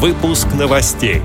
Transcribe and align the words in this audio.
Выпуск 0.00 0.46
новостей. 0.56 1.22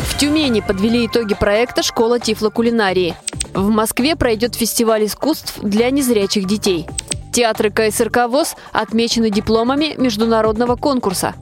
В 0.00 0.18
Тюмени 0.18 0.60
подвели 0.60 1.06
итоги 1.06 1.34
проекта 1.34 1.82
«Школа 1.82 2.20
тифлокулинарии». 2.20 3.16
В 3.54 3.70
Москве 3.70 4.16
пройдет 4.16 4.54
фестиваль 4.54 5.06
искусств 5.06 5.60
для 5.62 5.90
незрячих 5.90 6.46
детей. 6.46 6.86
Театры 7.32 7.70
КСРК 7.70 8.28
ВОЗ 8.28 8.54
отмечены 8.72 9.30
дипломами 9.30 9.94
международного 9.96 10.76
конкурса. 10.76 11.34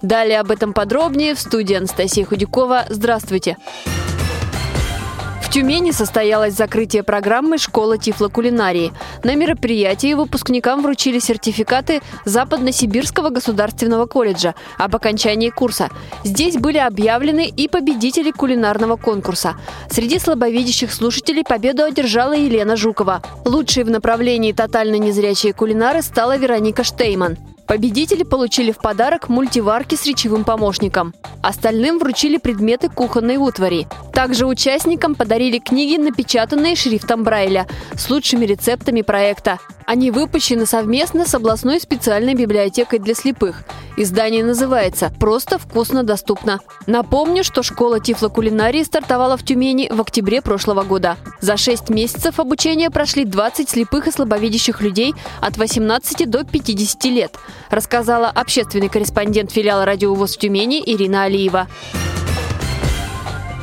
Далее 0.00 0.40
об 0.40 0.50
этом 0.50 0.72
подробнее 0.72 1.34
в 1.34 1.40
студии 1.40 1.74
Анастасия 1.74 2.24
Худякова. 2.24 2.86
Здравствуйте! 2.88 3.58
Здравствуйте! 3.60 4.01
Тюмени 5.52 5.90
состоялось 5.90 6.54
закрытие 6.54 7.02
программы 7.02 7.58
«Школа 7.58 7.98
тифлокулинарии». 7.98 8.90
На 9.22 9.34
мероприятии 9.34 10.14
выпускникам 10.14 10.82
вручили 10.82 11.18
сертификаты 11.18 12.00
Западно-Сибирского 12.24 13.28
государственного 13.28 14.06
колледжа 14.06 14.54
об 14.78 14.96
окончании 14.96 15.50
курса. 15.50 15.90
Здесь 16.24 16.56
были 16.56 16.78
объявлены 16.78 17.46
и 17.46 17.68
победители 17.68 18.30
кулинарного 18.30 18.96
конкурса. 18.96 19.56
Среди 19.90 20.18
слабовидящих 20.18 20.90
слушателей 20.90 21.44
победу 21.44 21.84
одержала 21.84 22.32
Елена 22.32 22.74
Жукова. 22.74 23.20
Лучшей 23.44 23.84
в 23.84 23.90
направлении 23.90 24.52
тотально 24.52 24.96
незрячие 24.96 25.52
кулинары 25.52 26.00
стала 26.00 26.38
Вероника 26.38 26.82
Штейман. 26.82 27.36
Победители 27.72 28.22
получили 28.22 28.70
в 28.70 28.76
подарок 28.76 29.30
мультиварки 29.30 29.94
с 29.94 30.04
речевым 30.04 30.44
помощником. 30.44 31.14
Остальным 31.42 31.98
вручили 31.98 32.36
предметы 32.36 32.90
кухонной 32.90 33.38
утвари. 33.38 33.88
Также 34.12 34.44
участникам 34.44 35.14
подарили 35.14 35.58
книги, 35.58 35.96
напечатанные 35.96 36.76
шрифтом 36.76 37.24
Брайля, 37.24 37.66
с 37.94 38.10
лучшими 38.10 38.44
рецептами 38.44 39.00
проекта. 39.00 39.58
Они 39.92 40.10
выпущены 40.10 40.64
совместно 40.64 41.26
с 41.26 41.34
областной 41.34 41.78
специальной 41.78 42.32
библиотекой 42.32 42.98
для 42.98 43.14
слепых. 43.14 43.62
Издание 43.98 44.42
называется 44.42 45.12
«Просто 45.20 45.58
вкусно 45.58 46.02
доступно». 46.02 46.60
Напомню, 46.86 47.44
что 47.44 47.62
школа 47.62 48.00
тифлокулинарии 48.00 48.84
стартовала 48.84 49.36
в 49.36 49.44
Тюмени 49.44 49.90
в 49.92 50.00
октябре 50.00 50.40
прошлого 50.40 50.82
года. 50.82 51.18
За 51.42 51.58
6 51.58 51.90
месяцев 51.90 52.40
обучения 52.40 52.88
прошли 52.88 53.26
20 53.26 53.68
слепых 53.68 54.06
и 54.06 54.12
слабовидящих 54.12 54.80
людей 54.80 55.12
от 55.42 55.58
18 55.58 56.26
до 56.26 56.44
50 56.44 57.04
лет, 57.12 57.36
рассказала 57.68 58.30
общественный 58.30 58.88
корреспондент 58.88 59.52
филиала 59.52 59.84
«Радиовоз» 59.84 60.36
в 60.36 60.38
Тюмени 60.38 60.82
Ирина 60.86 61.24
Алиева. 61.24 61.68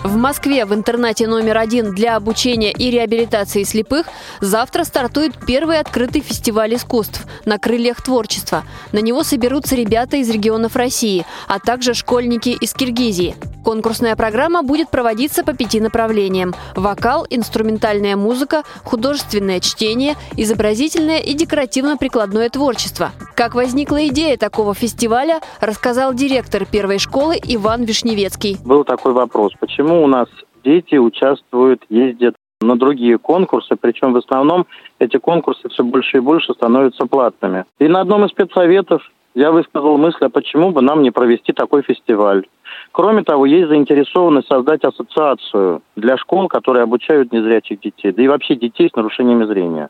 В 0.03 0.15
Москве 0.15 0.65
в 0.65 0.73
интернате 0.73 1.27
номер 1.27 1.57
один 1.57 1.93
для 1.93 2.15
обучения 2.15 2.71
и 2.71 2.89
реабилитации 2.89 3.63
слепых 3.63 4.07
завтра 4.39 4.85
стартует 4.85 5.33
первый 5.45 5.79
открытый 5.79 6.21
фестиваль 6.21 6.73
искусств 6.75 7.25
на 7.43 7.59
крыльях 7.59 8.01
творчества. 8.01 8.63
На 8.93 8.99
него 8.99 9.23
соберутся 9.23 9.75
ребята 9.75 10.15
из 10.17 10.29
регионов 10.29 10.77
России, 10.77 11.25
а 11.49 11.59
также 11.59 11.93
школьники 11.93 12.49
из 12.49 12.73
Киргизии. 12.73 13.35
Конкурсная 13.65 14.15
программа 14.15 14.63
будет 14.63 14.89
проводиться 14.89 15.43
по 15.43 15.53
пяти 15.53 15.81
направлениям– 15.81 16.55
вокал, 16.75 17.27
инструментальная 17.29 18.15
музыка, 18.15 18.63
художественное 18.85 19.59
чтение, 19.59 20.15
изобразительное 20.37 21.19
и 21.19 21.33
декоративно-прикладное 21.33 22.49
творчество. 22.49 23.11
Как 23.39 23.55
возникла 23.55 24.05
идея 24.07 24.35
такого 24.35 24.73
фестиваля, 24.73 25.39
рассказал 25.61 26.13
директор 26.13 26.65
первой 26.65 26.99
школы 26.99 27.35
Иван 27.41 27.85
Вишневецкий. 27.85 28.57
Был 28.65 28.83
такой 28.83 29.13
вопрос, 29.13 29.53
почему 29.57 30.03
у 30.03 30.07
нас 30.07 30.27
дети 30.65 30.95
участвуют, 30.95 31.85
ездят 31.87 32.35
на 32.59 32.77
другие 32.77 33.17
конкурсы, 33.17 33.77
причем 33.77 34.11
в 34.11 34.17
основном 34.17 34.65
эти 34.99 35.15
конкурсы 35.15 35.69
все 35.69 35.85
больше 35.85 36.17
и 36.17 36.19
больше 36.19 36.53
становятся 36.53 37.05
платными. 37.05 37.63
И 37.79 37.87
на 37.87 38.01
одном 38.01 38.25
из 38.25 38.31
спецсоветов 38.31 39.09
я 39.35 39.53
высказал 39.53 39.97
мысль, 39.97 40.25
а 40.25 40.29
почему 40.29 40.71
бы 40.71 40.81
нам 40.81 41.01
не 41.01 41.11
провести 41.11 41.53
такой 41.53 41.81
фестиваль. 41.81 42.45
Кроме 42.91 43.23
того, 43.23 43.45
есть 43.45 43.69
заинтересованность 43.69 44.49
создать 44.49 44.83
ассоциацию 44.83 45.81
для 45.95 46.17
школ, 46.17 46.49
которые 46.49 46.83
обучают 46.83 47.31
незрячих 47.31 47.79
детей, 47.79 48.11
да 48.11 48.21
и 48.21 48.27
вообще 48.27 48.55
детей 48.55 48.89
с 48.89 48.95
нарушениями 48.97 49.45
зрения. 49.45 49.89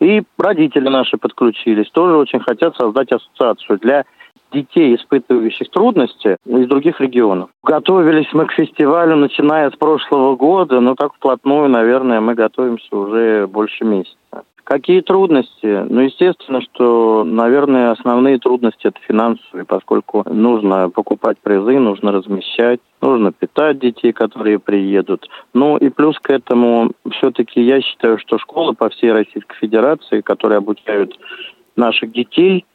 И 0.00 0.22
родители 0.38 0.88
наши 0.88 1.16
подключились, 1.16 1.90
тоже 1.90 2.16
очень 2.16 2.40
хотят 2.40 2.76
создать 2.76 3.10
ассоциацию 3.12 3.78
для 3.78 4.04
детей, 4.52 4.94
испытывающих 4.94 5.70
трудности 5.70 6.36
из 6.46 6.66
других 6.68 7.00
регионов. 7.00 7.50
Готовились 7.62 8.32
мы 8.32 8.46
к 8.46 8.52
фестивалю, 8.52 9.16
начиная 9.16 9.70
с 9.70 9.76
прошлого 9.76 10.36
года, 10.36 10.80
но 10.80 10.94
так 10.94 11.14
вплотную, 11.14 11.68
наверное, 11.68 12.20
мы 12.20 12.34
готовимся 12.34 12.96
уже 12.96 13.46
больше 13.46 13.84
месяца. 13.84 14.16
Какие 14.68 15.00
трудности? 15.00 15.86
Ну, 15.88 16.02
естественно, 16.02 16.60
что, 16.60 17.24
наверное, 17.24 17.90
основные 17.90 18.38
трудности 18.38 18.88
это 18.88 18.98
финансовые, 19.00 19.64
поскольку 19.64 20.24
нужно 20.30 20.90
покупать 20.90 21.38
призы, 21.38 21.78
нужно 21.78 22.12
размещать, 22.12 22.78
нужно 23.00 23.32
питать 23.32 23.78
детей, 23.78 24.12
которые 24.12 24.58
приедут. 24.58 25.26
Ну 25.54 25.78
и 25.78 25.88
плюс 25.88 26.18
к 26.18 26.28
этому, 26.28 26.90
все-таки 27.12 27.62
я 27.62 27.80
считаю, 27.80 28.18
что 28.18 28.36
школы 28.36 28.74
по 28.74 28.90
всей 28.90 29.10
Российской 29.10 29.56
Федерации, 29.56 30.20
которые 30.20 30.58
обучают 30.58 31.18
наших 31.74 32.12
детей, 32.12 32.66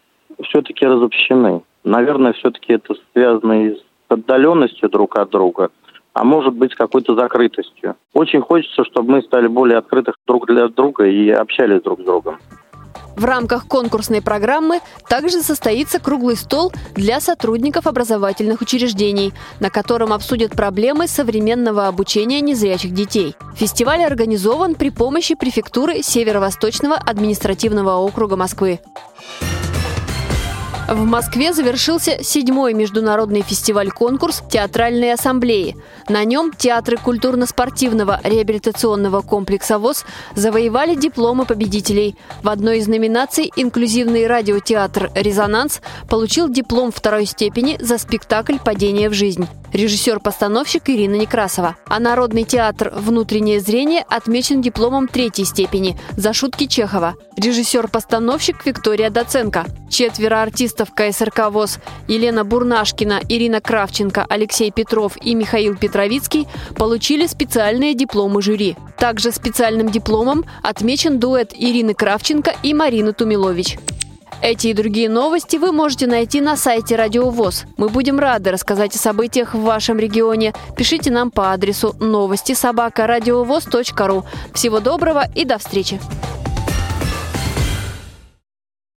все-таки 0.45 0.87
разобщены. 0.87 1.61
Наверное, 1.83 2.33
все-таки 2.33 2.73
это 2.73 2.95
связано 3.13 3.67
и 3.67 3.75
с 3.75 3.83
отдаленностью 4.09 4.89
друг 4.89 5.15
от 5.15 5.29
друга– 5.29 5.69
а 6.13 6.24
может 6.24 6.53
быть 6.53 6.75
какой-то 6.75 7.16
закрытостью. 7.16 7.96
Очень 8.13 8.41
хочется, 8.41 8.84
чтобы 8.85 9.12
мы 9.12 9.22
стали 9.24 9.47
более 9.47 9.79
открыты 9.79 10.13
друг 10.28 10.47
для 10.47 10.68
друга 10.68 11.06
и 11.06 11.29
общались 11.29 11.81
друг 11.81 12.01
с 12.01 12.03
другом. 12.03 12.38
В 13.16 13.25
рамках 13.25 13.68
конкурсной 13.68 14.22
программы 14.22 14.79
также 15.07 15.41
состоится 15.41 16.00
круглый 16.00 16.35
стол 16.35 16.72
для 16.96 17.19
сотрудников 17.19 17.85
образовательных 17.85 18.62
учреждений, 18.62 19.34
на 19.59 19.69
котором 19.69 20.13
обсудят 20.13 20.53
проблемы 20.53 21.07
современного 21.07 21.88
обучения 21.88 22.41
незрячих 22.41 22.91
детей. 22.91 23.35
Фестиваль 23.56 24.03
организован 24.03 24.73
при 24.73 24.90
помощи 24.90 25.35
префектуры 25.35 26.02
Северо-Восточного 26.02 26.96
административного 26.96 27.97
округа 27.97 28.35
Москвы. 28.35 28.79
В 30.88 31.05
Москве 31.05 31.53
завершился 31.53 32.21
седьмой 32.23 32.73
международный 32.73 33.41
фестиваль-конкурс 33.41 34.44
театральной 34.49 35.13
ассамблеи. 35.13 35.77
На 36.09 36.25
нем 36.25 36.51
театры 36.51 36.97
культурно-спортивного 36.97 38.19
реабилитационного 38.23 39.22
комплекса 39.22 39.79
ВОЗ 39.79 40.05
завоевали 40.35 40.95
дипломы 40.95 41.45
победителей. 41.45 42.16
В 42.41 42.49
одной 42.49 42.79
из 42.79 42.88
номинаций 42.88 43.51
«Инклюзивный 43.55 44.27
радиотеатр 44.27 45.09
«Резонанс» 45.16 45.81
получил 46.09 46.49
диплом 46.49 46.91
второй 46.91 47.25
степени 47.25 47.77
за 47.79 47.97
спектакль 47.97 48.57
«Падение 48.63 49.09
в 49.09 49.13
жизнь» 49.13 49.47
режиссер-постановщик 49.73 50.89
Ирина 50.89 51.16
Некрасова. 51.16 51.75
А 51.85 51.99
Народный 51.99 52.43
театр 52.43 52.93
«Внутреннее 52.95 53.59
зрение» 53.59 54.05
отмечен 54.07 54.61
дипломом 54.61 55.07
третьей 55.07 55.45
степени 55.45 55.97
за 56.16 56.31
шутки 56.33 56.67
Чехова. 56.67 57.16
Режиссер-постановщик 57.38 58.66
Виктория 58.66 59.09
Доценко. 59.09 59.66
Четверо 59.89 60.41
артистов 60.41 60.72
КСРК 60.73 61.50
ВОЗ 61.50 61.79
Елена 62.07 62.44
Бурнашкина, 62.44 63.22
Ирина 63.29 63.61
Кравченко, 63.61 64.25
Алексей 64.28 64.72
Петров 64.72 65.17
и 65.22 65.35
Михаил 65.35 65.75
Петровицкий 65.75 66.47
получили 66.75 67.28
специальные 67.28 67.94
дипломы 67.95 68.41
жюри. 68.41 68.75
Также 68.97 69.31
специальным 69.31 69.89
дипломом 69.89 70.45
отмечен 70.61 71.19
дуэт 71.19 71.53
Ирины 71.53 71.94
Кравченко 71.94 72.56
и 72.63 72.73
Марины 72.73 73.13
Тумилович. 73.13 73.78
Эти 74.41 74.67
и 74.67 74.73
другие 74.73 75.07
новости 75.07 75.56
вы 75.56 75.72
можете 75.72 76.06
найти 76.06 76.41
на 76.41 76.57
сайте 76.57 76.97
Радио 76.97 77.29
ВОЗ. 77.29 77.63
Мы 77.78 77.88
будем 77.88 78.19
рады 78.19 78.51
рассказать 78.51 78.94
о 78.94 79.00
событиях 79.00 79.53
в 79.53 79.61
вашем 79.61 80.00
регионе. 80.00 80.53
Пишите 80.75 81.11
нам 81.11 81.31
по 81.31 81.53
адресу 81.53 81.95
новости 82.01 82.53
собака 82.53 83.07
ру. 83.07 84.25
Всего 84.53 84.81
доброго 84.81 85.23
и 85.34 85.45
до 85.45 85.57
встречи! 85.57 86.00